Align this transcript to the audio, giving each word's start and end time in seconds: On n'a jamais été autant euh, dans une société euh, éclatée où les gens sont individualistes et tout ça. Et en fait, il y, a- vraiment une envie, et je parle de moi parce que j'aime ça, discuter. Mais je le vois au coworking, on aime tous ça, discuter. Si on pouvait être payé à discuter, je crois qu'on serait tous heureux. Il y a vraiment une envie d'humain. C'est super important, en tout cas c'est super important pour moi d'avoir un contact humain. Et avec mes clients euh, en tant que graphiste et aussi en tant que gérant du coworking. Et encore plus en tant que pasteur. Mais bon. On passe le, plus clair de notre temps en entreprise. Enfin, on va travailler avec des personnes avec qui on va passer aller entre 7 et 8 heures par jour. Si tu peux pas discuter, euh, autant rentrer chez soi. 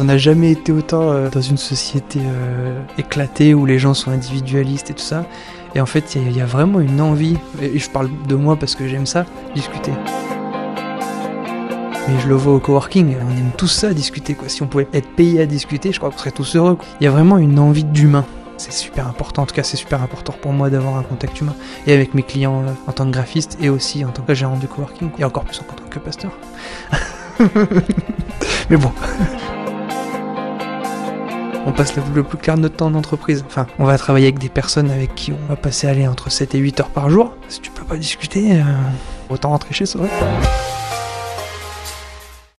On 0.00 0.04
n'a 0.04 0.16
jamais 0.16 0.52
été 0.52 0.72
autant 0.72 1.10
euh, 1.10 1.28
dans 1.28 1.42
une 1.42 1.58
société 1.58 2.20
euh, 2.24 2.80
éclatée 2.96 3.52
où 3.52 3.66
les 3.66 3.78
gens 3.78 3.92
sont 3.92 4.10
individualistes 4.10 4.88
et 4.88 4.94
tout 4.94 5.02
ça. 5.02 5.26
Et 5.74 5.80
en 5.82 5.84
fait, 5.84 6.14
il 6.16 6.34
y, 6.34 6.40
a- 6.40 6.46
vraiment 6.46 6.80
une 6.80 7.02
envie, 7.02 7.36
et 7.60 7.78
je 7.78 7.90
parle 7.90 8.08
de 8.26 8.34
moi 8.34 8.56
parce 8.56 8.74
que 8.74 8.88
j'aime 8.88 9.04
ça, 9.04 9.26
discuter. 9.54 9.92
Mais 12.08 12.18
je 12.18 12.28
le 12.28 12.34
vois 12.34 12.54
au 12.54 12.60
coworking, 12.60 13.14
on 13.14 13.30
aime 13.36 13.50
tous 13.58 13.68
ça, 13.68 13.92
discuter. 13.92 14.34
Si 14.46 14.62
on 14.62 14.66
pouvait 14.68 14.88
être 14.94 15.08
payé 15.16 15.42
à 15.42 15.46
discuter, 15.46 15.92
je 15.92 15.98
crois 15.98 16.10
qu'on 16.10 16.16
serait 16.16 16.30
tous 16.30 16.56
heureux. 16.56 16.78
Il 17.02 17.04
y 17.04 17.06
a 17.06 17.10
vraiment 17.10 17.36
une 17.36 17.58
envie 17.58 17.84
d'humain. 17.84 18.24
C'est 18.56 18.72
super 18.72 19.06
important, 19.06 19.42
en 19.42 19.46
tout 19.46 19.54
cas 19.54 19.62
c'est 19.62 19.76
super 19.76 20.02
important 20.02 20.34
pour 20.40 20.52
moi 20.52 20.70
d'avoir 20.70 20.96
un 20.96 21.02
contact 21.02 21.38
humain. 21.42 21.54
Et 21.86 21.92
avec 21.92 22.14
mes 22.14 22.22
clients 22.22 22.62
euh, 22.62 22.72
en 22.86 22.92
tant 22.92 23.04
que 23.04 23.10
graphiste 23.10 23.58
et 23.60 23.68
aussi 23.68 24.02
en 24.06 24.08
tant 24.12 24.22
que 24.22 24.32
gérant 24.32 24.56
du 24.56 24.66
coworking. 24.66 25.10
Et 25.18 25.24
encore 25.24 25.44
plus 25.44 25.60
en 25.60 25.64
tant 25.74 25.84
que 25.90 25.98
pasteur. 25.98 26.30
Mais 28.70 28.78
bon. 28.78 28.92
On 31.66 31.72
passe 31.72 31.94
le, 31.96 32.22
plus 32.22 32.38
clair 32.38 32.56
de 32.56 32.62
notre 32.62 32.76
temps 32.76 32.86
en 32.86 32.94
entreprise. 32.94 33.44
Enfin, 33.46 33.66
on 33.78 33.84
va 33.84 33.98
travailler 33.98 34.26
avec 34.26 34.38
des 34.38 34.48
personnes 34.48 34.90
avec 34.90 35.14
qui 35.14 35.32
on 35.32 35.48
va 35.48 35.56
passer 35.56 35.86
aller 35.86 36.08
entre 36.08 36.30
7 36.30 36.54
et 36.54 36.58
8 36.58 36.80
heures 36.80 36.88
par 36.88 37.10
jour. 37.10 37.34
Si 37.48 37.60
tu 37.60 37.70
peux 37.70 37.84
pas 37.84 37.96
discuter, 37.96 38.60
euh, 38.60 38.64
autant 39.28 39.50
rentrer 39.50 39.74
chez 39.74 39.86
soi. 39.86 40.06